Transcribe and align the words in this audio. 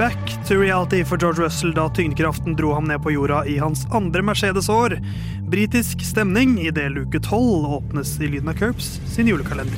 Back 0.00 0.46
to 0.48 0.54
reality 0.54 1.04
for 1.04 1.16
George 1.16 1.42
Russell 1.42 1.74
da 1.74 1.88
tyngdekraften 1.88 2.56
dro 2.56 2.72
ham 2.74 2.84
ned 2.84 3.02
på 3.02 3.10
jorda 3.10 3.46
i 3.46 3.58
hans 3.58 3.86
andre 3.90 4.22
Mercedes-år. 4.22 4.98
Britisk 5.48 6.00
stemning 6.00 6.60
idet 6.60 6.92
luke 6.92 7.20
12 7.20 7.66
åpnes 7.66 8.20
i 8.20 8.28
lyden 8.28 8.48
av 8.48 8.54
Curbs 8.54 9.00
sin 9.14 9.28
julekalender. 9.28 9.76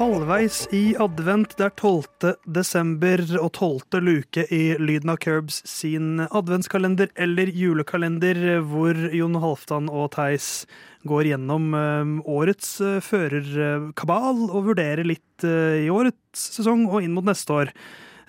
Halvveis 0.00 0.62
i 0.72 0.94
advent, 0.96 1.52
det 1.58 1.66
er 1.66 1.72
12. 1.76 2.30
desember 2.48 3.20
og 3.36 3.50
12. 3.50 3.98
luke 4.00 4.46
i 4.48 4.78
Lyden 4.80 5.12
av 5.12 5.18
Curbs 5.20 5.58
sin 5.68 6.22
adventskalender 6.24 7.10
eller 7.20 7.50
julekalender, 7.52 8.40
hvor 8.64 8.96
Jon 9.12 9.36
Halvdan 9.42 9.90
og 9.92 10.14
Theis 10.14 10.64
går 11.04 11.28
gjennom 11.34 11.76
eh, 11.76 12.14
årets 12.32 12.72
eh, 12.80 12.96
førerkabal 13.04 14.40
og 14.46 14.70
vurderer 14.70 15.04
litt 15.04 15.44
eh, 15.44 15.84
i 15.84 15.92
årets 15.92 16.48
sesong 16.56 16.86
og 16.88 17.04
inn 17.04 17.12
mot 17.12 17.28
neste 17.28 17.58
år. 17.58 17.74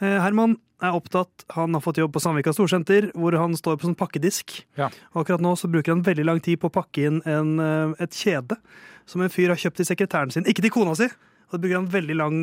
Eh, 0.03 0.19
Herman 0.19 0.59
er 0.83 0.99
opptatt. 0.99 1.47
Han 1.55 1.79
har 1.79 1.87
fått 1.87 2.03
jobb 2.03 2.11
på 2.17 2.25
Sandvika 2.25 2.51
Storsenter, 2.51 3.13
hvor 3.15 3.39
han 3.39 3.55
står 3.55 3.79
på 3.79 3.87
sånn 3.87 3.99
pakkedisk. 4.03 4.59
Ja. 4.75 4.91
Og 5.15 5.23
akkurat 5.23 5.47
nå 5.47 5.55
så 5.55 5.71
bruker 5.71 5.95
han 5.95 6.03
veldig 6.03 6.27
lang 6.33 6.43
tid 6.43 6.59
på 6.59 6.67
å 6.67 6.77
pakke 6.81 7.07
inn 7.07 7.23
en, 7.23 7.55
et 7.95 8.23
kjede 8.25 8.59
som 9.07 9.23
en 9.23 9.31
fyr 9.31 9.53
har 9.53 9.59
kjøpt 9.61 9.79
til 9.79 9.93
sekretæren 9.95 10.35
sin. 10.35 10.51
Ikke 10.51 10.67
til 10.67 10.75
kona 10.75 10.99
si! 10.99 11.07
Og 11.51 11.57
det 11.57 11.61
bruker 11.65 11.75
han 11.81 11.89
veldig 11.91 12.15
lang, 12.15 12.37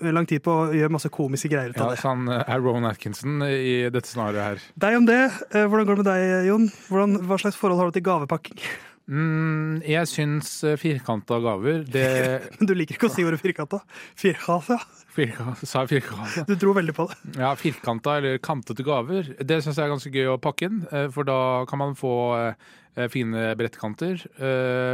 lang 0.00 0.26
tid 0.26 0.40
på 0.44 0.52
å 0.56 0.68
gjøre 0.72 0.92
masse 0.96 1.10
komiske 1.12 1.50
greier 1.52 1.70
ut 1.74 1.76
Ja, 1.76 1.84
av 1.84 1.92
det. 1.94 2.00
så 2.00 2.08
han 2.14 2.28
eh, 2.32 2.40
er 2.48 2.62
Rowan 2.64 2.88
Atkinson 2.88 3.42
i 3.44 3.90
dette 3.92 4.08
scenarioet 4.08 4.44
her. 4.48 4.64
Deg 4.86 4.96
om 4.96 5.06
det. 5.06 5.20
Eh, 5.52 5.66
Hvordan 5.68 5.86
går 5.90 6.00
det 6.00 6.04
med 6.04 6.10
deg, 6.10 6.48
Jon? 6.48 6.66
Hvordan, 6.88 7.18
hva 7.28 7.38
slags 7.44 7.60
forhold 7.60 7.78
har 7.82 7.92
du 7.92 7.98
til 7.98 8.06
gavepakking? 8.08 8.58
Mm, 9.04 9.82
jeg 9.84 10.08
syns 10.08 10.48
eh, 10.64 10.78
firkanta 10.80 11.36
gaver 11.44 11.82
det 11.92 12.04
Du 12.64 12.70
liker 12.72 12.96
ikke 12.96 13.10
å 13.10 13.12
si 13.12 13.24
ordet 13.26 13.42
firkanta. 13.42 13.82
Firkanta. 14.16 14.78
firka, 15.12 15.52
Sa 15.60 15.82
firkanta? 15.90 16.46
Du 16.48 16.54
tror 16.56 16.78
veldig 16.78 16.94
på 16.96 17.04
det. 17.10 17.18
Ja, 17.36 17.50
firkanta 17.60 18.16
eller 18.20 18.38
kantete 18.40 18.86
gaver. 18.86 19.28
Det 19.44 19.58
syns 19.60 19.76
jeg 19.76 19.84
er 19.84 19.92
ganske 19.92 20.14
gøy 20.14 20.30
å 20.32 20.38
pakke 20.40 20.70
inn, 20.70 20.80
eh, 20.88 21.10
for 21.12 21.28
da 21.28 21.36
kan 21.68 21.82
man 21.82 21.92
få 22.00 22.14
eh, 22.38 23.04
fine 23.12 23.50
brettkanter. 23.58 24.22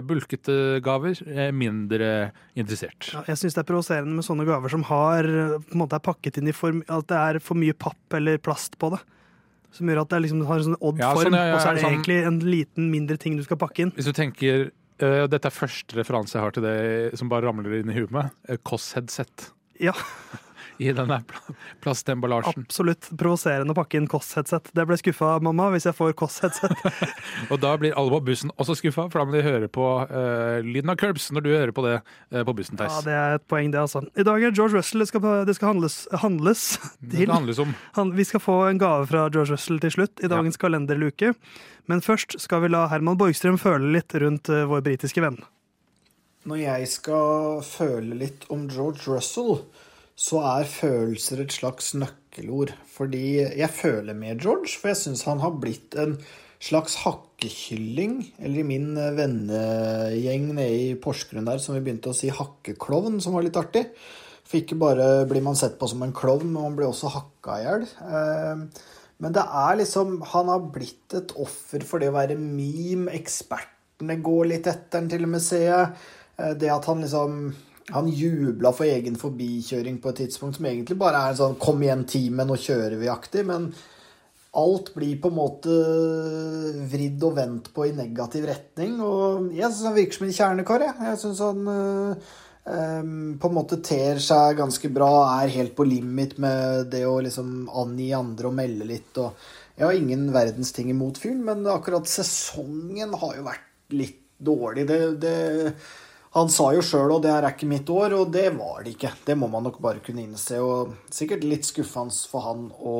Bulkete 0.09 0.81
gaver, 0.81 1.21
mindre 1.53 2.31
interessert. 2.59 3.11
Ja, 3.13 3.21
jeg 3.29 3.37
syns 3.43 3.59
det 3.59 3.61
er 3.63 3.69
provoserende 3.69 4.17
med 4.17 4.25
sånne 4.27 4.47
gaver 4.49 4.73
som 4.73 4.87
har, 4.89 5.29
på 5.69 5.77
en 5.77 5.83
måte 5.85 5.99
er 6.01 6.07
pakket 6.09 6.41
inn 6.41 6.49
i 6.49 6.57
form 6.57 6.81
At 6.89 7.11
det 7.13 7.19
er 7.21 7.39
for 7.45 7.61
mye 7.61 7.77
papp 7.77 8.17
eller 8.17 8.41
plast 8.41 8.79
på 8.81 8.89
det. 8.97 9.03
Som 9.73 9.87
gjør 9.91 10.03
at 10.03 10.11
det 10.13 10.23
liksom 10.25 10.43
har 10.49 10.61
en 10.61 10.69
sånn 10.71 10.79
odd 10.81 10.99
Ja, 10.99 11.13
form, 11.15 11.31
sånn, 11.31 11.39
ja, 11.39 11.47
ja, 11.47 11.55
og 11.55 11.61
så 11.63 11.71
er 11.71 11.75
det 11.79 11.83
sånn- 11.85 11.95
egentlig 11.95 12.19
en 12.27 12.39
liten, 12.41 12.91
mindre 12.91 13.17
ting 13.23 13.37
du 13.39 13.45
skal 13.47 13.57
pakke 13.61 13.85
inn. 13.87 13.93
Hvis 13.95 14.09
du 14.11 14.13
tenker 14.17 14.71
uh, 15.03 15.27
Dette 15.31 15.47
er 15.47 15.55
første 15.55 15.97
referanse 15.97 16.35
jeg 16.37 16.43
har 16.43 16.51
til 16.57 16.67
det 16.67 17.19
som 17.19 17.31
bare 17.31 17.47
ramler 17.47 17.79
inn 17.81 17.91
i 17.91 17.99
huet 18.01 18.11
med. 18.11 18.31
Uh, 18.51 18.57
Koss-headset. 18.67 19.51
Ja, 19.81 19.95
I 20.81 20.93
denne 20.97 21.19
pl 21.29 21.57
plastemballasjen. 21.85 22.65
absolutt 22.65 23.09
provoserende 23.21 23.75
å 23.75 23.77
pakke 23.77 23.99
inn 24.01 24.09
Kåss-headset. 24.11 24.71
Det 24.77 24.85
ble 24.89 24.97
skuffa 25.01 25.35
av 25.37 25.45
mamma 25.45 25.69
hvis 25.75 25.87
jeg 25.89 25.97
får 25.97 26.15
Kåss-headset. 26.17 26.73
Og 27.53 27.61
da 27.61 27.75
blir 27.81 27.97
alle 28.01 28.15
på 28.15 28.21
bussen 28.31 28.53
også 28.57 28.79
skuffa, 28.81 29.07
for 29.13 29.21
da 29.21 29.27
må 29.29 29.37
de 29.37 29.45
høre 29.45 29.69
på 29.73 29.87
uh, 30.09 30.61
lyden 30.65 30.93
av 30.93 30.99
curbs 31.01 31.29
når 31.37 31.45
du 31.45 31.51
hører 31.53 31.75
på 31.77 31.85
det 31.85 31.99
uh, 32.01 32.43
på 32.49 32.57
bussen, 32.57 32.81
Ja, 32.81 33.01
det 33.05 33.17
er 33.17 33.37
et 33.39 33.47
poeng, 33.51 33.73
det, 33.75 33.83
altså. 33.83 34.05
I 34.17 34.27
dag 34.27 34.41
er 34.41 34.57
George 34.57 34.79
Russell 34.79 35.05
det 35.05 35.11
skal, 35.11 35.27
det 35.49 35.57
skal 35.59 35.75
handles, 35.75 36.01
handles 36.25 36.65
det 37.01 37.23
til. 37.23 37.35
handles 37.35 37.61
om 37.63 37.77
Han, 37.99 38.15
vi 38.17 38.27
skal 38.29 38.45
få 38.45 38.57
en 38.71 38.81
gave 38.81 39.09
fra 39.11 39.29
George 39.29 39.53
Russell 39.53 39.81
til 39.83 39.95
slutt 39.99 40.25
i 40.25 40.33
dagens 40.33 40.61
kalenderluke. 40.61 41.35
Men 41.91 42.05
først 42.05 42.39
skal 42.41 42.65
vi 42.65 42.73
la 42.73 42.87
Herman 42.93 43.19
Borgstrøm 43.21 43.59
føle 43.61 43.93
litt 43.97 44.15
rundt 44.23 44.49
uh, 44.53 44.65
vår 44.71 44.85
britiske 44.87 45.25
venn. 45.25 45.41
Når 46.49 46.63
jeg 46.63 46.89
skal 46.89 47.61
føle 47.67 48.17
litt 48.17 48.47
om 48.53 48.65
George 48.73 49.05
Russell, 49.11 49.59
så 50.21 50.43
er 50.45 50.69
følelser 50.69 51.41
et 51.45 51.55
slags 51.55 51.95
nøkkelord. 51.97 52.75
Fordi 52.93 53.41
jeg 53.41 53.73
føler 53.73 54.17
med 54.17 54.43
George, 54.45 54.75
for 54.77 54.93
jeg 54.93 55.01
syns 55.01 55.25
han 55.29 55.41
har 55.41 55.57
blitt 55.63 55.97
en 56.01 56.19
slags 56.61 56.99
hakkekylling. 57.07 58.19
Eller 58.39 58.61
i 58.61 58.69
min 58.69 58.91
vennegjeng 59.17 60.51
nede 60.53 60.81
i 60.91 60.97
Porsgrunn 61.01 61.49
der, 61.49 61.63
som 61.63 61.77
vi 61.79 61.85
begynte 61.87 62.13
å 62.13 62.17
si 62.17 62.29
hakkeklovn, 62.37 63.17
som 63.25 63.37
var 63.37 63.47
litt 63.47 63.57
artig. 63.57 63.87
For 64.45 64.61
ikke 64.61 64.77
bare 64.83 65.09
blir 65.31 65.45
man 65.47 65.57
sett 65.57 65.79
på 65.81 65.89
som 65.89 66.03
en 66.05 66.15
klovn, 66.17 66.51
men 66.53 66.69
man 66.69 66.77
blir 66.77 66.91
også 66.91 67.13
hakka 67.15 67.57
i 67.57 67.67
hjel. 67.69 67.87
Eh, 68.05 68.65
Men 69.21 69.35
det 69.37 69.43
er 69.45 69.75
liksom 69.77 70.23
Han 70.33 70.49
har 70.49 70.63
blitt 70.73 71.13
et 71.13 71.33
offer 71.37 71.83
for 71.85 72.01
det 72.01 72.09
å 72.09 72.17
være 72.17 72.39
meme. 72.41 73.13
Ekspertene 73.13 74.17
går 74.25 74.47
litt 74.49 74.67
etter 74.67 74.99
han, 74.99 75.11
til 75.13 75.27
og 75.27 75.33
med, 75.35 75.43
ser 75.45 75.67
jeg. 75.67 75.91
Eh, 76.39 76.55
Det 76.55 76.71
at 76.73 76.85
han 76.89 77.01
liksom 77.05 77.55
Han 77.95 78.09
jubla 78.09 78.73
for 78.77 78.89
egen 78.89 79.17
forbikjøring 79.21 80.01
på 80.03 80.13
et 80.13 80.21
tidspunkt 80.25 80.59
som 80.59 80.69
egentlig 80.71 80.99
bare 81.01 81.23
er 81.25 81.33
en 81.33 81.41
sånn 81.41 81.59
'kom 81.59 81.83
igjen, 81.83 82.05
teamet, 82.05 82.47
nå 82.47 82.57
kjører 82.57 82.99
vi'-aktig. 83.01 83.47
Men 83.47 83.73
alt 84.59 84.95
blir 84.95 85.21
på 85.23 85.31
en 85.31 85.39
måte 85.39 85.75
vridd 86.91 87.23
og 87.23 87.37
vendt 87.37 87.71
på 87.75 87.87
i 87.87 87.95
negativ 87.95 88.49
retning. 88.51 88.99
Og 89.01 89.51
jeg 89.55 89.71
syns 89.71 89.87
han 89.87 89.99
virker 89.99 90.19
som 90.19 90.27
en 90.27 90.39
kjernekar, 90.39 90.87
jeg. 90.87 90.95
Jeg 91.11 91.21
syns 91.23 91.43
han 91.45 91.71
øhm, 91.71 93.39
på 93.39 93.51
en 93.51 93.55
måte 93.55 93.81
ter 93.87 94.19
seg 94.19 94.59
ganske 94.59 94.91
bra, 94.93 95.13
er 95.41 95.55
helt 95.55 95.77
på 95.79 95.87
limit 95.87 96.39
med 96.43 96.91
det 96.91 97.05
å 97.07 97.21
liksom 97.23 97.71
angi 97.71 98.11
andre 98.17 98.51
og 98.51 98.59
melde 98.59 98.91
litt. 98.91 99.13
Og 99.23 99.33
jeg 99.79 99.87
har 99.87 99.97
ingen 99.97 100.27
verdens 100.35 100.75
ting 100.77 100.91
imot 100.91 101.19
fyren, 101.23 101.45
men 101.47 101.67
akkurat 101.71 102.11
sesongen 102.11 103.15
har 103.23 103.37
jo 103.39 103.47
vært 103.47 103.95
litt 103.95 104.19
dårlig. 104.41 104.87
Det, 104.89 105.01
det 105.23 105.37
han 106.37 106.51
sa 106.53 106.69
jo 106.77 106.83
sjøl 106.85 107.17
og 107.17 107.25
det 107.25 107.31
er 107.35 107.49
ikke 107.49 107.69
mitt 107.71 107.89
år, 107.91 108.15
og 108.15 108.29
det 108.35 108.49
var 108.55 108.85
det 108.85 108.95
ikke. 108.95 109.11
Det 109.27 109.35
må 109.39 109.49
man 109.51 109.65
nok 109.67 109.81
bare 109.83 110.03
kunne 110.05 110.23
innse. 110.23 110.61
Og 110.63 111.11
sikkert 111.11 111.47
litt 111.47 111.67
skuffende 111.67 112.15
for 112.31 112.47
han 112.47 112.69
å 112.71 112.99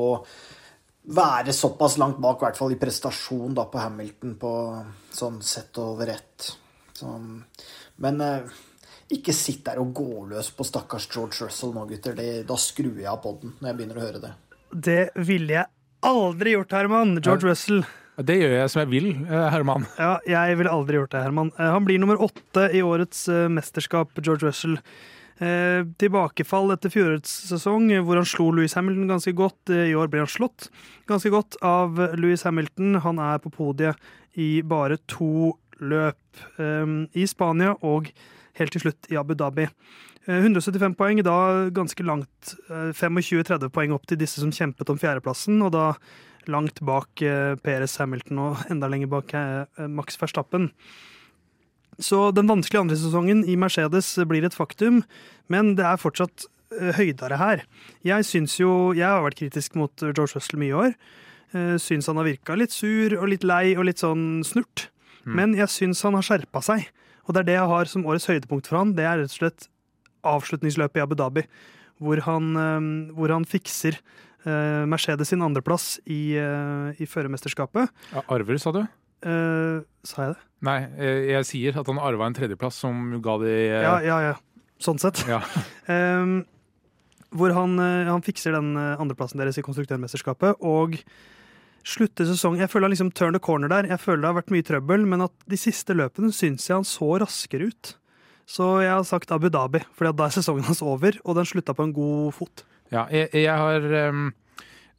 være 1.15 1.55
såpass 1.55 1.97
langt 2.03 2.19
bak, 2.23 2.41
i 2.41 2.49
hvert 2.49 2.59
fall 2.59 2.75
i 2.75 2.81
prestasjon 2.81 3.55
da 3.57 3.69
på 3.71 3.81
Hamilton, 3.81 4.35
på 4.41 4.55
sånn 5.15 5.39
sett 5.47 5.79
over 5.83 6.11
ett. 6.17 6.51
Sånn. 7.01 7.39
men 8.05 8.21
eh, 8.21 8.51
ikke 9.15 9.33
sitt 9.33 9.63
der 9.65 9.79
og 9.81 9.95
gå 9.97 10.27
løs 10.29 10.51
på 10.53 10.67
stakkars 10.67 11.07
George 11.11 11.47
Russell 11.47 11.73
nå, 11.75 11.87
gutter. 11.89 12.15
Det, 12.19 12.43
da 12.47 12.59
skrur 12.61 12.99
jeg 12.99 13.09
av 13.11 13.23
poden 13.25 13.55
når 13.59 13.71
jeg 13.71 13.79
begynner 13.79 14.01
å 14.01 14.05
høre 14.05 14.23
det. 14.23 14.35
Det 14.71 15.01
ville 15.17 15.57
jeg 15.57 15.67
aldri 16.07 16.55
gjort, 16.55 16.77
Herman. 16.77 17.17
George 17.23 17.49
Russell. 17.49 17.83
Det 18.19 18.37
gjør 18.37 18.53
jeg 18.59 18.71
som 18.73 18.81
jeg 18.83 18.91
vil, 18.91 19.09
eh, 19.27 19.47
Herman. 19.53 19.87
Ja, 19.99 20.19
jeg 20.29 20.57
ville 20.59 20.71
aldri 20.73 20.99
gjort 20.99 21.11
det, 21.15 21.23
Herman. 21.23 21.53
Eh, 21.59 21.71
Han 21.73 21.85
blir 21.87 21.99
nummer 21.99 22.17
åtte 22.21 22.67
i 22.75 22.83
årets 22.83 23.29
eh, 23.29 23.49
mesterskap, 23.49 24.11
George 24.21 24.47
Russell. 24.49 24.79
Tilbakefall 25.41 26.75
etter 26.75 26.93
fjorårets 26.93 27.31
sesong, 27.49 27.87
hvor 28.05 28.19
han 28.21 28.27
slo 28.29 28.51
Louis 28.53 28.75
Hamilton 28.77 29.09
ganske 29.09 29.33
godt. 29.33 29.71
I 29.73 29.95
år 29.97 30.11
blir 30.13 30.21
han 30.21 30.29
slått 30.29 30.67
ganske 31.09 31.31
godt 31.33 31.57
av 31.65 31.97
Louis 32.21 32.43
Hamilton. 32.45 32.99
Han 33.01 33.19
er 33.25 33.39
på 33.41 33.49
podiet 33.55 33.97
i 34.37 34.61
bare 34.61 34.99
to 35.09 35.55
løp. 35.81 36.21
I 36.61 37.25
Spania 37.25 37.73
og 37.81 38.11
helt 38.61 38.77
til 38.77 38.85
slutt 38.85 39.09
i 39.09 39.17
Abu 39.17 39.33
Dhabi. 39.33 39.65
Eh, 40.29 40.43
175 40.45 40.95
poeng, 40.99 41.23
da 41.25 41.71
ganske 41.73 42.05
langt. 42.05 42.55
eh, 42.69 42.93
25-30 42.93 43.71
poeng 43.73 43.93
opp 43.97 44.07
til 44.07 44.19
disse 44.21 44.41
som 44.45 44.51
kjempet 44.53 44.91
om 44.91 44.99
fjerdeplassen, 45.01 45.63
og 45.65 45.73
da 45.73 45.95
langt 46.49 46.81
bak 46.87 47.21
Peres 47.65 47.99
Hamilton 48.01 48.39
og 48.39 48.65
enda 48.73 48.89
lenger 48.89 49.11
bak 49.13 49.35
eh, 49.37 49.87
Max 49.89 50.17
Verstappen. 50.21 50.71
Så 52.01 52.31
den 52.33 52.49
vanskelige 52.49 52.81
andre 52.81 52.97
sesongen 52.97 53.43
i 53.45 53.59
Mercedes 53.61 54.15
blir 54.29 54.47
et 54.47 54.57
faktum, 54.57 55.03
men 55.53 55.75
det 55.77 55.85
er 55.85 56.01
fortsatt 56.01 56.47
eh, 56.79 56.95
høydere 56.97 57.37
her. 57.41 57.65
Jeg 58.07 58.25
syns 58.25 58.57
jo 58.61 58.93
Jeg 58.97 59.05
har 59.07 59.25
vært 59.27 59.41
kritisk 59.43 59.77
mot 59.77 59.93
George 60.01 60.33
Russell 60.33 60.61
mye 60.63 60.71
i 60.73 60.79
år. 60.87 60.95
Eh, 61.53 61.75
Syns 61.83 62.09
han 62.09 62.17
har 62.21 62.29
virka 62.29 62.57
litt 62.57 62.73
sur 62.73 63.19
og 63.19 63.29
litt 63.29 63.45
lei 63.45 63.75
og 63.77 63.85
litt 63.91 64.01
sånn 64.01 64.41
snurt. 64.47 64.89
Men 65.29 65.53
jeg 65.53 65.69
syns 65.69 66.01
han 66.07 66.17
har 66.17 66.25
skjerpa 66.25 66.63
seg. 66.65 66.87
Og 67.29 67.35
det 67.37 67.43
er 67.43 67.49
det 67.51 67.57
jeg 67.59 67.71
har 67.75 67.91
som 67.91 68.07
årets 68.09 68.31
høydepunkt 68.31 68.71
for 68.71 68.81
han. 68.81 68.95
Det 68.97 69.05
er 69.05 69.21
rett 69.21 69.35
og 69.35 69.37
slett 69.37 69.67
avslutningsløpet 70.27 70.97
i 70.97 71.03
Abu 71.05 71.13
Dhabi, 71.19 71.45
hvor 72.01 72.23
han, 72.25 72.49
eh, 72.57 73.13
hvor 73.13 73.35
han 73.35 73.45
fikser 73.45 74.01
eh, 74.45 74.85
Mercedes 74.91 75.33
sin 75.33 75.43
andreplass 75.45 75.99
i, 76.05 76.37
uh, 76.41 76.93
i 77.01 77.09
førermesterskapet. 77.09 77.91
Ja, 78.15 78.23
arver, 78.33 78.61
sa 78.63 78.73
du? 78.77 78.83
Uh, 79.21 79.83
sa 80.07 80.25
jeg 80.25 80.37
det? 80.37 80.47
Nei, 80.65 80.79
jeg, 81.01 81.27
jeg 81.31 81.49
sier 81.49 81.81
at 81.81 81.91
han 81.91 82.01
arva 82.01 82.29
en 82.29 82.37
tredjeplass 82.37 82.79
som 82.83 83.19
ga 83.25 83.37
de 83.43 83.53
Ja, 83.69 83.99
ja, 84.05 84.23
ja. 84.31 84.39
Sånn 84.81 85.01
sett. 85.01 85.23
ja. 85.29 85.43
um, 85.93 86.41
hvor 87.31 87.53
han, 87.55 87.77
han 87.79 88.25
fikser 88.27 88.57
den 88.57 88.73
andreplassen 88.75 89.39
deres 89.39 89.61
i 89.61 89.63
konstruktørmesterskapet 89.63 90.65
og 90.67 90.97
slutter 91.87 92.27
sesongen 92.27 92.65
Jeg 92.65 92.73
føler 92.73 92.89
han 92.89 92.95
liksom 92.95 93.13
turn 93.15 93.37
the 93.37 93.43
corner 93.43 93.71
der. 93.71 93.87
Jeg 93.87 94.03
føler 94.03 94.25
det 94.25 94.31
har 94.33 94.39
vært 94.41 94.51
mye 94.51 94.67
trøbbel, 94.67 95.07
men 95.09 95.25
at 95.29 95.47
de 95.47 95.59
siste 95.61 95.95
løpene 95.97 96.33
syns 96.35 96.67
jeg 96.69 96.77
han 96.81 96.89
så 96.89 97.13
raskere 97.23 97.71
ut. 97.71 97.95
Så 98.51 98.67
jeg 98.83 98.91
har 98.91 99.07
sagt 99.07 99.31
Abu 99.31 99.47
Dhabi, 99.53 99.83
for 99.95 100.11
da 100.11 100.27
er 100.27 100.35
sesongen 100.35 100.67
hans 100.67 100.83
over, 100.83 101.15
og 101.23 101.39
den 101.39 101.47
slutta 101.47 101.75
på 101.77 101.87
en 101.87 101.95
god 101.95 102.35
fot. 102.35 102.65
Ja, 102.91 103.07
jeg, 103.15 103.31
jeg 103.35 103.57
har 103.57 104.33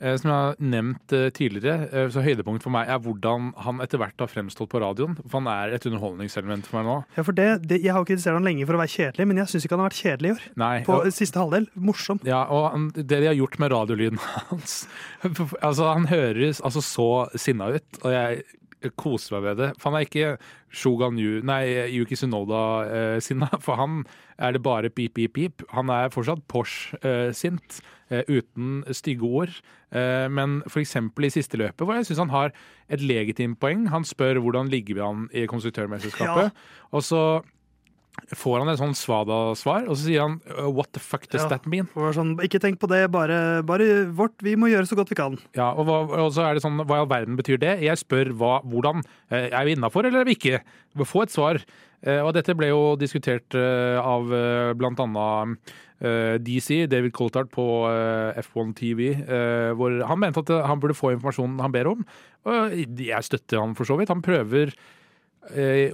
Eh, 0.02 0.18
Som 0.18 0.32
jeg 0.32 0.38
har 0.38 0.62
nevnt 0.74 1.14
eh, 1.14 1.30
tidligere, 1.36 1.86
eh, 1.94 2.08
så 2.14 2.24
høydepunkt 2.26 2.66
for 2.66 2.74
meg 2.74 2.90
er 2.90 3.02
hvordan 3.04 3.52
han 3.66 3.82
etter 3.86 4.02
hvert 4.02 4.24
har 4.24 4.32
fremstått 4.32 4.72
på 4.72 4.82
radioen. 4.82 5.18
For 5.28 5.40
han 5.40 5.50
er 5.52 5.76
et 5.78 5.86
underholdningselement 5.88 6.66
for 6.68 6.80
meg 6.80 6.90
nå. 6.90 6.96
Ja, 7.18 7.26
for 7.28 7.38
det, 7.38 7.50
det, 7.70 7.82
Jeg 7.86 7.94
har 7.94 8.02
jo 8.02 8.10
kritisert 8.10 8.38
han 8.38 8.48
lenge 8.48 8.66
for 8.66 8.78
å 8.78 8.82
være 8.82 8.94
kjedelig, 8.96 9.28
men 9.30 9.42
jeg 9.44 9.52
syns 9.54 9.68
ikke 9.68 9.78
han 9.78 9.84
har 9.84 9.92
vært 9.92 10.02
kjedelig 10.02 10.32
i 10.32 10.36
år. 10.36 10.48
Nei, 10.64 10.74
På 10.88 10.98
og, 10.98 11.12
siste 11.14 11.42
halvdel. 11.42 11.70
Morsom. 11.76 12.22
ja, 12.26 12.42
og 12.50 12.98
det 12.98 13.22
de 13.22 13.30
har 13.30 13.38
gjort 13.38 13.60
med 13.62 13.74
radiolyden 13.76 14.22
hans 14.50 14.82
Altså, 15.68 15.92
han 15.92 16.10
høres 16.10 16.64
altså 16.66 16.82
så 16.86 17.10
sinna 17.40 17.70
ut, 17.76 18.02
og 18.02 18.10
jeg 18.16 18.42
koser 19.00 19.38
meg 19.38 19.46
med 19.46 19.62
det. 19.62 19.70
For 19.80 19.92
han 19.92 20.00
er 20.00 20.08
ikke 20.08 20.32
Shogun 20.74 21.20
Yu, 21.22 21.42
nei, 21.46 21.64
Yuki 21.94 22.18
Sunoda-sinna, 22.18 23.52
for 23.66 23.80
han 23.80 24.02
er 24.42 24.56
det 24.56 24.64
bare 24.66 24.90
pip, 24.90 25.14
pip, 25.18 25.36
pip. 25.38 25.66
Han 25.76 25.92
er 25.94 26.12
fortsatt 26.14 26.44
Porsche-sint, 26.52 27.82
eh, 28.10 28.26
uten 28.28 28.82
stygge 28.96 29.28
ord. 29.28 29.56
Eh, 29.92 30.28
men 30.32 30.62
f.eks. 30.70 30.96
i 30.98 31.34
siste 31.34 31.60
løpet, 31.60 31.86
hvor 31.86 31.98
jeg 31.98 32.10
syns 32.10 32.24
han 32.24 32.34
har 32.34 32.54
et 32.90 33.04
legitimt 33.04 33.60
poeng. 33.62 33.88
Han 33.94 34.08
spør 34.08 34.42
hvordan 34.42 34.72
ligger 34.72 34.98
vi 34.98 35.06
an 35.06 35.28
i 35.34 35.48
konstruktørmesterskapet, 35.52 36.56
og 36.92 37.04
så 37.04 37.24
får 38.36 38.60
han 38.62 38.70
et 38.72 38.80
sånn 38.80 38.94
svada-svar, 38.98 39.86
og 39.90 39.96
så 39.98 40.04
sier 40.06 40.22
han 40.26 40.40
uh, 40.52 40.68
what 40.70 40.92
the 40.94 41.00
fuck 41.00 41.28
does 41.32 41.44
Ja. 41.46 41.50
that 41.54 41.66
mean? 41.68 41.88
Sånn, 42.16 42.34
ikke 42.44 42.60
tenk 42.62 42.80
på 42.80 42.88
det, 42.92 43.06
bare, 43.12 43.62
bare 43.64 44.08
vårt. 44.12 44.36
Vi 44.44 44.56
må 44.60 44.68
gjøre 44.72 44.88
så 44.90 44.96
godt 45.00 45.10
vi 45.14 45.18
kan. 45.20 45.38
Ja, 45.58 45.72
og, 45.74 45.86
hva, 45.88 46.00
og 46.26 46.32
så 46.36 46.44
er 46.50 46.56
det 46.60 46.64
sånn, 46.66 46.80
hva 46.86 47.00
i 47.00 47.04
all 47.06 47.10
verden 47.12 47.38
betyr 47.40 47.60
det? 47.62 47.78
Jeg 47.86 47.98
spør 48.04 48.34
hva, 48.38 48.58
hvordan. 48.68 49.04
Eh, 49.32 49.50
Er 49.52 49.66
vi 49.66 49.76
innafor, 49.78 50.06
eller 50.06 50.22
er 50.22 50.26
vi 50.30 50.36
ikke? 50.36 50.60
Få 51.08 51.24
et 51.24 51.32
svar. 51.32 51.62
Eh, 52.04 52.20
Og 52.22 52.34
dette 52.34 52.56
ble 52.58 52.68
jo 52.72 52.96
diskutert 53.00 53.54
eh, 53.56 53.98
av 54.02 54.28
blant 54.78 55.00
annet 55.00 55.74
DC, 56.42 56.88
David 56.90 57.14
Coltart 57.14 57.52
på 57.54 57.62
eh, 57.86 58.40
F1 58.42 58.72
TV, 58.74 59.12
hvor 59.78 60.00
han 60.10 60.18
mente 60.20 60.42
at 60.42 60.50
han 60.66 60.80
burde 60.82 60.96
få 60.98 61.12
informasjonen 61.14 61.62
han 61.62 61.72
ber 61.76 61.92
om. 61.92 62.02
Og 62.50 62.74
jeg 62.98 63.22
støtter 63.28 63.62
han 63.62 63.76
for 63.78 63.86
så 63.86 64.00
vidt. 64.00 64.10
Han 64.10 64.24
prøver 64.26 64.74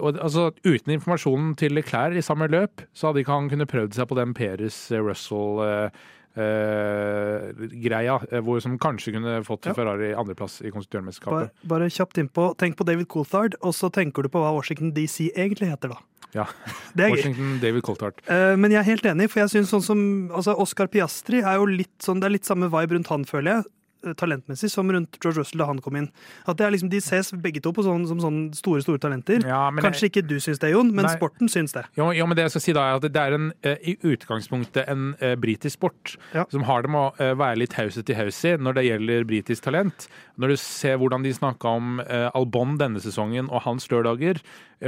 og, 0.03 0.17
altså, 0.19 0.49
Uten 0.65 0.91
informasjonen 0.97 1.55
til 1.57 1.71
Leclerc 1.77 2.17
i 2.19 2.21
samme 2.25 2.47
løp, 2.51 2.83
så 2.94 3.07
hadde 3.09 3.23
ikke 3.23 3.31
han 3.38 3.49
kunnet 3.49 3.69
prøvd 3.71 3.95
seg 3.95 4.07
på 4.09 4.17
den 4.19 4.33
Peres 4.38 4.91
eh, 4.91 4.99
Russell 4.99 5.61
eh, 5.63 5.89
eh, 6.38 7.53
eh, 7.61 8.41
hvor 8.44 8.59
som 8.61 8.77
kanskje 8.77 9.13
kunne 9.15 9.38
fått 9.47 9.65
Ja. 9.69 9.73
Ferrari 9.77 10.11
andreplass 10.13 10.59
i 10.61 10.67
Bare, 10.67 10.75
konstruktørmesterskapet. 10.75 11.51
bare 11.67 11.89
kjapt 11.89 12.17
innpå. 12.21 12.51
Tenk 12.57 12.75
på 12.77 12.85
David 12.85 13.07
Coulthard, 13.07 13.55
og 13.61 13.73
så 13.73 13.89
tenker 13.91 14.23
du 14.23 14.29
på 14.29 14.39
hva 14.44 14.53
Washington 14.53 14.91
DC 14.94 15.31
egentlig 15.35 15.71
heter, 15.71 15.89
da. 15.95 16.00
Ja. 16.35 16.45
Er 16.97 17.07
gøy. 17.07 17.11
Washington 17.15 17.59
David 17.61 17.83
Coulthard. 17.88 18.19
Eh, 18.27 18.55
Men 18.59 18.71
jeg 18.71 18.79
er 18.83 18.89
helt 18.91 19.05
enig, 19.05 19.29
for 19.31 19.39
jeg 19.45 19.50
synes 19.55 19.69
sånn 19.71 19.83
som 19.85 20.00
altså 20.35 20.57
Oscar 20.59 20.88
Piastri 20.91 21.39
er 21.41 21.55
jo 21.57 21.65
litt 21.65 21.95
sånn, 22.03 22.19
det 22.19 22.27
er 22.27 22.35
litt 22.35 22.45
samme 22.45 22.67
vibe 22.69 22.97
rundt 22.97 23.07
han, 23.07 23.23
føler 23.25 23.55
jeg. 23.61 23.63
Eh, 24.05 24.13
Talentmessig 24.17 24.69
som 24.71 24.89
rundt 24.91 25.17
George 25.23 25.41
Russell 25.41 25.61
da 25.61 25.67
han 25.69 25.81
kom 25.83 25.97
inn. 25.99 26.09
At 26.47 26.57
det 26.59 26.69
liksom, 26.75 26.89
De 26.91 27.01
ses 27.03 27.31
begge 27.44 27.61
to 27.63 27.73
på 27.75 27.85
sånn, 27.85 28.05
som 28.09 28.21
sånne 28.23 28.55
store 28.57 28.81
store 28.85 29.01
talenter. 29.03 29.44
Ja, 29.47 29.67
Kanskje 29.71 29.88
Kanskje 29.88 30.09
ikke 30.11 30.25
du 30.27 30.35
syns 30.44 30.61
det, 30.61 30.71
Jon, 30.73 30.91
men 30.94 31.07
Nei. 31.07 31.15
sporten 31.17 31.49
syns 31.51 31.73
det. 31.73 31.85
Jo, 31.97 32.11
jo, 32.15 32.27
men 32.27 32.38
det 32.38 32.47
jeg 32.47 32.55
skal 32.55 32.65
si 32.67 32.75
da 32.77 32.85
er 32.88 32.99
at 32.99 33.07
det 33.07 33.23
er 33.23 33.38
en, 33.38 33.51
eh, 33.63 33.77
i 33.81 33.97
utgangspunktet 34.07 34.88
en 34.91 35.15
uh, 35.21 35.35
britisk 35.35 35.77
sport 35.79 36.17
Ja. 36.33 36.45
som 36.51 36.63
har 36.63 36.83
det 36.83 36.91
med 36.94 37.17
å 37.17 37.35
være 37.38 37.57
litt 37.63 37.73
hause 37.73 38.03
i 38.07 38.13
hause 38.17 38.57
når 38.57 38.73
det 38.77 38.85
gjelder 38.88 39.27
britisk 39.27 39.63
talent. 39.63 40.07
Når 40.38 40.53
du 40.53 40.57
ser 40.61 40.97
hvordan 40.97 41.23
de 41.23 41.33
snakka 41.33 41.67
om 41.79 42.00
uh, 42.00 42.29
Albon 42.38 42.77
denne 42.77 43.01
sesongen 43.01 43.50
og 43.50 43.63
hans 43.65 43.88
lørdager 43.89 44.41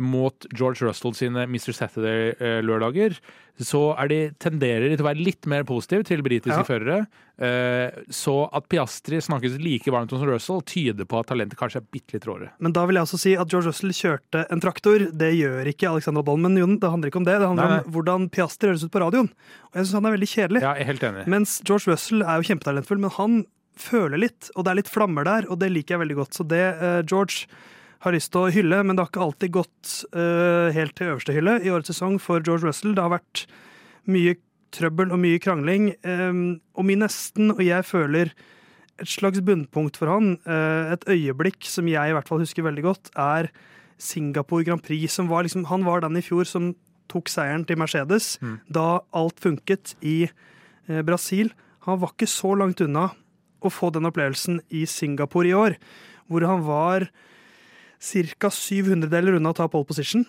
mot 0.06 0.46
George 0.54 0.86
Russell 0.86 1.16
sine 1.18 1.48
Mr. 1.50 1.74
Saturday-lørdager, 1.74 3.18
så 3.60 3.80
er 4.00 4.08
de 4.08 4.18
tenderer 4.40 4.90
til 4.96 5.04
å 5.04 5.08
være 5.10 5.24
litt 5.24 5.46
mer 5.52 5.66
positive 5.68 6.06
til 6.08 6.22
britiske 6.24 6.62
Ja. 6.62 6.64
førere. 6.64 7.08
Eh, 7.40 7.92
Så 8.10 8.50
at 8.54 8.68
Piastri 8.70 9.18
snakkes 9.20 9.58
like 9.62 9.86
varmt 9.92 10.12
om 10.14 10.20
som 10.20 10.28
Russell, 10.28 10.62
tyder 10.62 11.06
på 11.06 11.20
at 11.20 11.28
talentet 11.28 11.58
kanskje 11.60 11.78
er 11.82 11.88
bitte 11.92 12.14
litt 12.14 12.26
råere. 12.28 12.50
Men 12.60 12.72
da 12.72 12.86
vil 12.86 12.96
jeg 12.96 13.04
også 13.04 13.20
si 13.20 13.34
at 13.36 13.48
George 13.50 13.68
Russell 13.68 13.90
kjørte 13.92 14.46
en 14.52 14.60
traktor. 14.60 15.00
Det 15.12 15.32
gjør 15.36 15.68
ikke 15.72 15.90
Alexander 15.92 16.20
Albon. 16.24 16.42
Men 16.42 16.56
Jon, 16.58 16.80
det 16.80 16.90
handler 16.90 17.10
ikke 17.12 17.22
om 17.22 17.26
det. 17.28 17.40
Det 17.40 17.48
handler 17.48 17.68
Nei, 17.70 17.78
nei. 17.78 17.86
om 17.86 17.92
hvordan 17.94 18.30
Piastri 18.32 18.70
høres 18.70 18.84
ut 18.84 18.92
på 18.92 19.00
radioen. 19.04 19.30
Og 19.30 19.74
jeg 19.76 19.86
syns 19.86 19.94
han 20.00 20.06
er 20.06 20.18
veldig 20.18 20.32
kjedelig. 20.34 20.62
Ja, 20.62 20.74
jeg 20.76 20.82
er 20.88 20.92
helt 20.94 21.04
enig. 21.04 21.28
Mens 21.28 21.62
George 21.64 21.88
Russell 21.92 22.22
er 22.24 22.42
jo 22.42 22.48
kjempetalentfull, 22.54 23.00
men 23.00 23.10
han 23.12 23.46
føler 23.80 24.20
litt, 24.20 24.50
og 24.56 24.66
det 24.66 24.72
er 24.72 24.76
litt 24.82 24.92
flammer 24.92 25.24
der, 25.24 25.46
og 25.50 25.60
det 25.60 25.72
liker 25.72 25.96
jeg 25.98 26.08
veldig 26.08 26.16
godt. 26.20 26.34
Så 26.36 26.48
det 26.48 26.64
eh, 26.82 27.02
George 27.08 27.46
har 28.06 28.16
lyst 28.16 28.32
til 28.32 28.46
å 28.48 28.52
hylle, 28.54 28.84
men 28.84 28.96
det 28.96 29.04
har 29.04 29.10
ikke 29.12 29.26
alltid 29.26 29.52
gått 29.58 29.96
uh, 30.16 30.70
helt 30.76 30.96
til 30.96 31.12
øverste 31.12 31.34
hylle 31.36 31.58
i 31.66 31.72
årets 31.74 31.92
sesong 31.92 32.20
for 32.24 32.40
George 32.46 32.68
Russell. 32.68 32.94
Det 32.96 33.04
har 33.04 33.12
vært 33.18 33.44
mye 34.10 34.38
trøbbel 34.76 35.12
og 35.12 35.20
mye 35.20 35.40
krangling, 35.42 35.92
Um, 36.06 36.60
og 36.78 36.86
min 36.86 37.02
nesten, 37.04 37.52
og 37.56 37.62
jeg 37.66 37.84
føler 37.90 38.32
et 39.00 39.08
slags 39.10 39.42
bunnpunkt 39.42 39.98
for 40.00 40.12
han, 40.12 40.38
uh, 40.48 40.94
et 40.94 41.04
øyeblikk 41.10 41.66
som 41.68 41.88
jeg 41.90 42.12
i 42.12 42.16
hvert 42.16 42.28
fall 42.30 42.44
husker 42.44 42.64
veldig 42.64 42.84
godt, 42.86 43.12
er 43.18 43.50
Singapore 44.00 44.64
Grand 44.64 44.84
Prix, 44.84 45.12
som 45.12 45.28
var 45.28 45.44
liksom, 45.44 45.66
han 45.68 45.84
var 45.84 46.02
den 46.06 46.16
i 46.20 46.24
fjor 46.24 46.48
som 46.48 46.76
tok 47.10 47.28
seieren 47.28 47.66
til 47.66 47.80
Mercedes, 47.82 48.38
Mm. 48.40 48.60
da 48.72 49.02
alt 49.12 49.40
funket 49.42 49.96
i 50.02 50.30
uh, 50.90 51.02
Brasil. 51.02 51.52
Han 51.88 52.00
var 52.00 52.14
ikke 52.14 52.30
så 52.30 52.54
langt 52.56 52.80
unna 52.82 53.10
å 53.60 53.70
få 53.74 53.90
den 53.92 54.06
opplevelsen 54.08 54.62
i 54.72 54.86
Singapore 54.86 55.50
i 55.50 55.58
år, 55.58 55.76
hvor 56.30 56.46
han 56.48 56.62
var 56.64 57.10
ca. 58.00 58.50
700 58.50 59.10
deler 59.12 59.36
unna 59.40 59.52
å 59.52 59.56
ta 59.60 59.68
pole 59.68 59.86
position. 59.86 60.26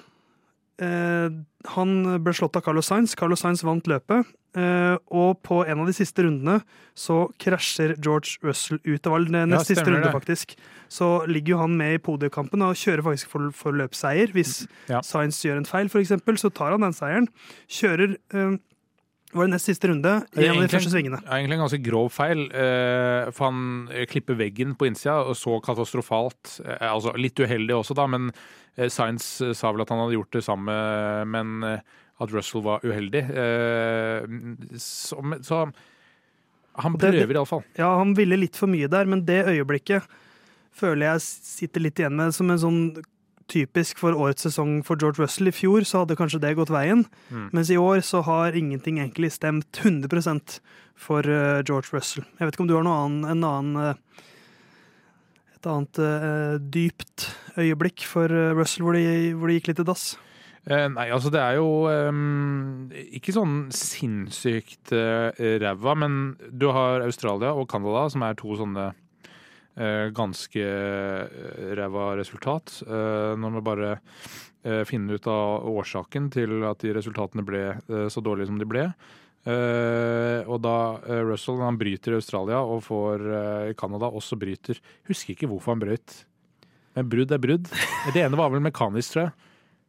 Eh, 0.81 1.29
han 1.75 1.91
ble 2.25 2.33
slått 2.33 2.57
av 2.57 2.63
Carlos 2.65 2.89
Sainz. 2.89 3.15
Carlos 3.19 3.43
Sainz 3.45 3.63
vant 3.67 3.85
løpet. 3.91 4.27
eh, 4.57 4.97
og 5.15 5.43
på 5.47 5.61
en 5.69 5.79
av 5.79 5.87
de 5.87 5.93
siste 5.95 6.25
rundene 6.25 6.57
så 6.99 7.29
krasjer 7.39 7.93
George 8.03 8.41
Russell 8.43 8.81
ut. 8.83 9.01
Det 9.03 9.07
var 9.13 9.21
den 9.23 9.49
nest 9.53 9.69
siste 9.69 9.85
stemmer 9.85 10.01
runde, 10.01 10.09
det. 10.11 10.15
faktisk. 10.17 10.57
Så 10.91 11.25
ligger 11.29 11.53
jo 11.55 11.59
han 11.61 11.77
med 11.77 11.95
i 11.95 11.99
podiekampen 12.03 12.63
og 12.67 12.75
kjører 12.75 13.05
faktisk 13.07 13.29
for, 13.31 13.51
for 13.55 13.73
løpsseier. 13.79 14.33
Hvis 14.35 14.67
Ja. 14.89 15.03
Sainz 15.03 15.39
gjør 15.45 15.59
en 15.61 15.69
feil, 15.69 15.87
f.eks., 15.87 16.17
så 16.43 16.51
tar 16.51 16.73
han 16.73 16.81
den 16.81 16.93
seieren. 16.97 17.29
Kjører 17.69 18.17
eh, 18.35 18.57
var 19.33 19.47
det 19.47 19.53
nest 19.55 19.69
siste 19.71 19.89
runde 19.91 20.13
i 20.37 20.45
en 20.47 20.57
av 20.57 20.63
de 20.65 20.71
første 20.73 20.91
svingene. 20.93 21.21
Ja, 21.23 21.37
egentlig 21.39 21.57
en 21.59 21.63
ganske 21.65 21.83
grov 21.85 22.09
feil. 22.15 22.41
eh, 22.51 23.31
For 23.31 23.47
han 23.51 23.89
eh, 23.93 24.07
klipper 24.11 24.35
veggen 24.39 24.75
på 24.77 24.89
innsida, 24.91 25.21
og 25.31 25.37
så 25.39 25.61
katastrofalt. 25.63 26.61
eh, 26.67 26.87
Altså 26.91 27.13
litt 27.17 27.39
uheldig 27.39 27.77
også, 27.79 27.95
da, 27.95 28.07
men 28.11 28.31
Science 28.89 29.51
sa 29.59 29.71
vel 29.75 29.83
at 29.83 29.91
han 29.93 29.99
hadde 30.01 30.15
gjort 30.17 30.33
det 30.39 30.45
samme, 30.47 30.75
men 31.29 31.63
at 32.21 32.33
Russell 32.33 32.63
var 32.65 32.81
uheldig. 32.87 33.23
Eh, 33.31 34.27
Så, 34.79 35.19
så 35.45 35.63
han 36.81 36.95
prøver 36.97 37.35
iallfall. 37.35 37.65
Ja, 37.77 37.97
han 37.99 38.15
ville 38.17 38.39
litt 38.39 38.57
for 38.57 38.71
mye 38.71 38.89
der, 38.89 39.05
men 39.11 39.25
det 39.27 39.43
øyeblikket 39.51 40.07
føler 40.73 41.11
jeg 41.13 41.21
sitter 41.27 41.83
litt 41.83 41.99
igjen 41.99 42.15
med 42.17 42.33
som 42.33 42.51
en 42.51 42.61
sånn 42.63 42.81
typisk 43.51 43.99
for 44.01 44.15
årets 44.17 44.47
sesong 44.47 44.81
for 44.87 44.97
George 45.01 45.21
Russell. 45.23 45.51
I 45.51 45.55
fjor 45.55 45.85
så 45.89 46.05
hadde 46.05 46.17
kanskje 46.19 46.41
det 46.43 46.55
gått 46.59 46.73
veien, 46.73 47.05
Mm. 47.31 47.51
mens 47.53 47.71
i 47.71 47.77
år 47.81 48.01
så 48.07 48.23
har 48.25 48.57
ingenting 48.57 48.99
egentlig 49.03 49.33
stemt 49.35 49.81
100 49.83 50.61
for 50.95 51.21
uh, 51.27 51.63
George 51.67 51.91
Russell. 51.93 52.25
Jeg 52.39 52.47
vet 52.47 52.55
ikke 52.55 52.65
om 52.67 52.71
du 52.71 52.77
har 52.77 52.85
noe 52.87 53.05
annen, 53.05 53.25
en 53.25 53.45
annen 53.45 53.77
uh, 53.77 53.95
et 55.57 55.67
annet 55.69 55.99
uh, 56.01 56.57
dypt 56.73 57.29
øyeblikk 57.61 58.07
for 58.09 58.29
Russell 58.57 58.85
hvor 58.87 58.97
det, 58.97 59.35
hvor 59.37 59.49
det 59.51 59.59
gikk 59.61 59.73
litt 59.73 59.83
i 59.85 59.89
dass? 59.91 60.11
Nei, 60.71 61.07
altså 61.09 61.31
det 61.33 61.41
er 61.41 61.57
jo 61.57 61.89
um, 61.89 62.91
ikke 63.17 63.33
sånn 63.33 63.71
sinnssykt 63.73 64.93
uh, 64.93 65.33
ræva, 65.61 65.95
men 65.97 66.19
du 66.53 66.69
har 66.69 67.01
Australia 67.07 67.55
og 67.57 67.65
Canada, 67.73 68.05
som 68.13 68.23
er 68.27 68.37
to 68.39 68.55
sånne 68.61 68.91
ganske 70.17 70.61
eh, 70.61 71.75
ræva 71.79 72.11
resultat. 72.21 72.83
Uh, 72.85 73.33
når 73.41 73.55
man 73.57 73.65
bare 73.65 73.91
eh, 74.65 74.83
finner 74.89 75.17
ut 75.17 75.27
av 75.31 75.65
årsaken 75.71 76.29
til 76.35 76.59
at 76.69 76.83
de 76.85 76.93
resultatene 76.99 77.45
ble 77.47 77.63
eh, 77.79 78.07
så 78.13 78.21
dårlige 78.25 78.51
som 78.51 78.59
de 78.61 78.69
ble. 78.69 78.87
Eh, 79.49 80.45
og 80.45 80.59
da 80.61 80.75
eh, 81.09 81.23
Russell 81.25 81.63
han 81.65 81.79
bryter 81.81 82.13
i 82.13 82.19
Australia 82.19 82.59
og 82.61 82.83
får 82.85 83.23
eh, 83.25 83.71
i 83.73 83.77
Canada 83.79 84.11
også 84.13 84.37
bryter 84.37 84.77
Husker 85.09 85.33
ikke 85.33 85.49
hvorfor 85.49 85.73
han 85.73 85.81
brøyt. 85.81 86.19
Men 86.99 87.09
brudd 87.09 87.33
er 87.33 87.41
brudd. 87.41 87.71
Det 88.13 88.21
ene 88.21 88.37
var 88.37 88.51
vel 88.53 88.61
mekanisk, 88.67 89.15
tror 89.15 89.29
jeg. 89.29 89.33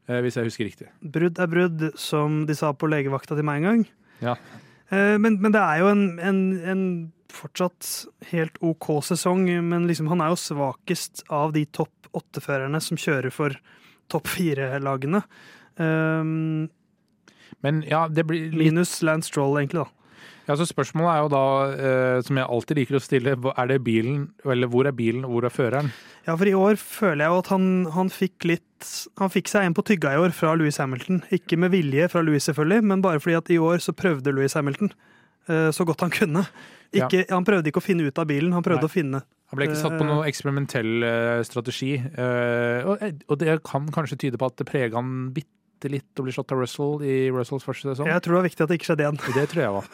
eh, 0.07 0.21
Hvis 0.23 0.37
jeg 0.39 0.47
husker 0.47 0.69
riktig. 0.69 0.87
Brudd 1.03 1.39
er 1.41 1.49
brudd, 1.51 1.87
som 1.99 2.45
de 2.47 2.55
sa 2.55 2.71
på 2.71 2.87
legevakta 2.91 3.35
til 3.35 3.47
meg 3.47 3.59
en 3.59 3.67
gang. 3.67 3.83
Ja. 4.23 4.37
Eh, 4.91 5.17
Men, 5.19 5.39
men 5.41 5.51
det 5.55 5.59
er 5.65 5.81
jo 5.83 5.89
en, 5.91 6.05
en, 6.19 6.39
en 6.75 6.83
fortsatt 7.33 7.87
helt 8.31 8.59
OK 8.61 8.89
sesong, 9.07 9.47
men 9.67 9.87
liksom 9.89 10.09
han 10.11 10.21
er 10.23 10.33
jo 10.33 10.39
svakest 10.39 11.23
av 11.31 11.55
de 11.55 11.65
topp 11.73 12.11
åtte-førerne 12.17 12.81
som 12.83 12.99
kjører 12.99 13.31
for 13.31 13.55
topp 14.11 14.27
fire-lagene. 14.27 15.23
Um, 15.79 16.69
Men 17.63 17.83
ja, 17.87 18.07
det 18.11 18.25
blir 18.27 18.49
litt 18.51 18.57
minus 18.59 18.97
Lance 19.05 19.29
Stroll, 19.31 19.55
egentlig, 19.61 19.85
da. 19.85 20.17
ja, 20.49 20.55
så 20.57 20.65
Spørsmålet 20.67 21.11
er 21.13 21.19
jo 21.21 21.29
da, 21.31 21.43
eh, 21.71 22.21
som 22.25 22.39
jeg 22.39 22.49
alltid 22.49 22.79
liker 22.81 22.97
å 22.97 23.03
stille, 23.03 23.35
er 23.53 23.69
det 23.69 23.77
bilen, 23.85 24.25
eller 24.43 24.71
hvor 24.71 24.89
er 24.89 24.95
bilen, 24.97 25.23
og 25.27 25.37
hvor 25.37 25.47
er 25.47 25.53
føreren? 25.53 25.91
Ja, 26.27 26.35
for 26.35 26.49
i 26.49 26.55
år 26.57 26.75
føler 26.81 27.23
jeg 27.25 27.33
jo 27.33 27.39
at 27.41 27.51
han, 27.53 27.67
han 27.95 28.09
fikk 28.13 28.45
litt 28.45 28.67
Han 29.21 29.29
fikk 29.29 29.45
seg 29.45 29.67
en 29.67 29.75
på 29.77 29.83
tygga 29.85 30.15
i 30.15 30.17
år 30.17 30.31
fra 30.33 30.55
Louis 30.57 30.77
Hamilton. 30.81 31.19
Ikke 31.29 31.57
med 31.57 31.69
vilje 31.69 32.07
fra 32.09 32.23
Louis, 32.25 32.41
selvfølgelig, 32.49 32.83
men 32.89 33.03
bare 33.05 33.21
fordi 33.21 33.35
at 33.37 33.51
i 33.53 33.59
år 33.61 33.77
så 33.77 33.93
prøvde 33.93 34.33
Louis 34.33 34.55
Hamilton. 34.57 34.89
Eh, 35.49 35.69
så 35.73 35.85
godt 35.87 36.05
han 36.05 36.13
kunne. 36.13 36.45
Ikke, 36.91 37.23
Han 37.31 37.45
prøvde 37.47 37.71
ikke 37.71 37.79
å 37.79 37.85
finne 37.85 38.03
ut 38.03 38.19
av 38.19 38.27
bilen, 38.27 38.51
han 38.51 38.65
prøvde 38.65 38.83
Nei. 38.83 38.89
å 38.89 38.91
finne 38.91 39.21
Han 39.23 39.59
ble 39.59 39.69
ikke 39.69 39.79
satt 39.79 39.95
på 39.95 40.07
noe 40.07 40.27
eksperimentell 40.27 41.05
eh, 41.07 41.39
strategi. 41.47 41.93
eh, 41.95 42.83
og, 42.83 43.37
det 43.39 43.57
kan 43.67 43.87
kanskje 43.95 44.17
tyde 44.25 44.39
på 44.39 44.49
at 44.51 44.57
det 44.59 44.67
prega 44.67 44.99
han 44.99 45.31
bitte 45.35 45.89
litt 45.91 46.19
å 46.19 46.25
bli 46.27 46.33
slått 46.35 46.51
av 46.53 46.59
Russell 46.61 47.01
i 47.07 47.15
Russells 47.33 47.63
første 47.65 47.89
sesong. 47.89 48.11
Jeg 48.11 48.21
tror 48.21 48.35
det 48.35 48.39
var 48.41 48.47
viktig 48.49 48.63
at 48.65 48.69
det 48.69 48.77
ikke 48.77 48.89
skjedde 48.91 49.05
igjen. 49.07 49.21
Det 49.39 49.47
tror 49.53 49.63
jeg. 49.65 49.83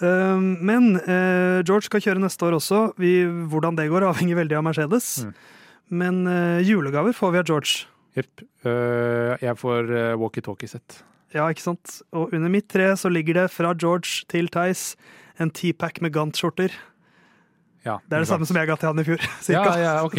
Eh, 0.00 0.40
Men 0.64 0.94
eh, 0.96 1.60
George 1.60 1.84
skal 1.84 2.00
kjøre 2.00 2.22
neste 2.22 2.46
år 2.46 2.54
også. 2.56 2.94
Vi, 2.96 3.20
hvordan 3.52 3.76
det 3.76 3.90
går, 3.92 4.06
avhenger 4.08 4.38
veldig 4.38 4.56
av 4.56 4.64
Mercedes. 4.64 5.08
Mm. 5.26 5.34
Men 6.00 6.20
eh, 6.24 6.62
julegaver 6.64 7.12
får 7.12 7.34
vi 7.34 7.40
av 7.42 7.50
George. 7.50 7.84
Jepp. 8.16 8.40
Eh, 8.64 9.34
jeg 9.44 9.58
får 9.60 9.92
walkietalkie-sett. 10.22 11.02
Ja, 11.34 11.46
ikke 11.52 11.62
sant? 11.62 12.00
Og 12.16 12.32
under 12.34 12.50
mitt 12.50 12.68
tre 12.72 12.88
så 12.98 13.10
ligger 13.12 13.42
det 13.42 13.48
fra 13.54 13.72
George 13.78 14.24
til 14.30 14.48
Theis 14.50 14.94
en 15.40 15.50
T-pack 15.54 16.00
med 16.04 16.12
Gant-skjorter. 16.16 16.74
Ja, 17.86 17.98
Det 18.10 18.16
er 18.18 18.24
det 18.24 18.28
samme 18.28 18.44
som 18.48 18.58
jeg 18.58 18.68
ga 18.68 18.76
til 18.76 18.90
han 18.90 18.98
i 19.00 19.06
fjor. 19.06 19.22
Cirka. 19.46 19.76
ja, 19.80 19.92
ok. 20.04 20.18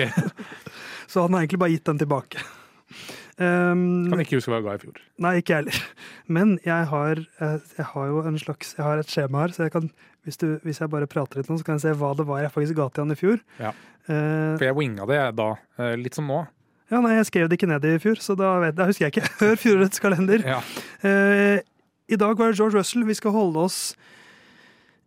Så 1.11 1.21
han 1.25 1.33
har 1.35 1.43
egentlig 1.43 1.59
bare 1.61 1.73
gitt 1.75 1.85
den 1.85 1.99
tilbake. 1.99 2.39
Um, 3.41 4.05
Kan 4.11 4.21
ikke 4.21 4.37
huske 4.37 4.51
hva 4.53 4.59
jeg 4.59 4.65
ga 4.67 4.73
i 4.77 4.81
fjor. 4.81 4.97
Nei, 5.23 5.33
ikke 5.41 5.53
jeg 5.55 5.63
heller. 5.65 5.83
Men 6.37 6.55
jeg 6.65 6.87
har, 6.91 7.21
eh, 7.41 7.57
jeg 7.77 7.87
har 7.93 8.09
jo 8.11 8.23
en 8.29 8.37
slags 8.39 8.73
Jeg 8.77 8.85
har 8.85 9.01
et 9.01 9.09
skjema 9.11 9.43
her, 9.45 9.53
så 9.55 9.65
jeg 9.65 9.73
kan, 9.75 9.87
hvis, 10.27 10.37
du, 10.41 10.47
hvis 10.65 10.79
jeg 10.83 10.91
bare 10.93 11.09
prater 11.09 11.41
litt 11.41 11.49
nå, 11.51 11.57
så 11.59 11.65
kan 11.67 11.79
jeg 11.79 11.85
se 11.87 11.93
hva 12.01 12.11
det 12.17 12.25
var 12.29 12.43
jeg 12.45 12.53
faktisk 12.53 12.77
ga 12.79 12.87
til 12.93 13.05
han 13.05 13.15
i 13.15 13.19
fjor. 13.19 13.41
Ja. 13.59 13.71
Eh, 14.07 14.55
For 14.61 14.65
jeg 14.69 14.77
winga 14.77 15.07
det 15.09 15.19
da, 15.39 15.49
eh, 15.81 15.95
litt 16.01 16.17
som 16.17 16.29
nå. 16.31 16.43
Ja, 16.91 16.99
nei, 16.99 17.15
jeg 17.15 17.29
skrev 17.29 17.49
det 17.49 17.55
ikke 17.59 17.69
ned 17.71 17.85
i 17.87 17.97
fjor, 18.03 18.19
så 18.19 18.35
da, 18.35 18.53
vet, 18.65 18.75
da 18.75 18.87
husker 18.89 19.07
jeg 19.07 19.15
ikke. 19.15 19.29
Hør 19.41 19.59
fjorårets 19.59 20.01
kalender. 20.03 20.43
Ja. 20.43 20.59
Eh, 21.07 21.61
I 22.11 22.19
dag 22.19 22.35
var 22.35 22.51
det 22.51 22.59
George 22.59 22.75
Russell. 22.81 23.05
Vi 23.07 23.15
skal 23.15 23.31
holde 23.35 23.63
oss 23.69 23.79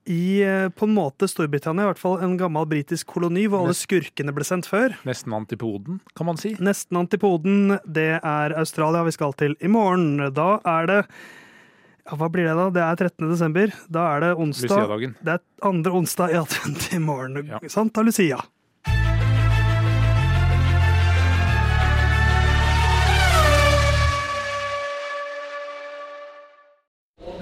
i 0.08 0.42
eh, 0.44 0.68
på 0.68 0.88
en 0.88 0.94
måte 0.96 1.28
Storbritannia, 1.28 1.84
i 1.84 1.90
hvert 1.92 2.00
fall 2.00 2.18
en 2.24 2.36
gammel 2.40 2.66
britisk 2.68 3.08
koloni 3.14 3.46
hvor 3.48 3.64
alle 3.64 3.76
skurkene 3.76 4.34
ble 4.36 4.44
sendt 4.48 4.68
før. 4.68 4.96
Nesten 5.08 5.36
antipoden, 5.36 6.00
kan 6.16 6.28
man 6.28 6.40
si. 6.40 6.54
Nesten 6.60 7.00
antipoden, 7.00 7.78
det 7.84 8.10
er 8.20 8.56
Australia 8.60 9.04
vi 9.06 9.14
skal 9.16 9.36
til 9.40 9.56
i 9.64 9.70
morgen. 9.72 10.30
Da 10.36 10.58
er 10.76 10.90
det 10.90 11.00
ja, 12.04 12.18
Hva 12.20 12.28
blir 12.28 12.44
det, 12.44 12.56
da? 12.58 12.66
Det 12.72 12.82
er 12.84 12.98
13. 13.08 13.30
desember. 13.30 13.76
Da 13.88 14.08
er 14.16 14.26
det 14.26 14.34
onsdag. 14.36 15.06
Det 15.24 15.36
er 15.38 15.40
andre 15.64 15.94
onsdag 16.00 16.34
i 16.34 16.40
advent 16.42 16.90
i 16.92 17.00
morgen. 17.00 17.40
Ja. 17.48 17.62
Santa 17.72 18.04
Lucia. 18.04 18.42